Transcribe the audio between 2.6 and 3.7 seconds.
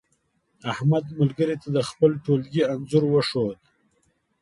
انځور وښود.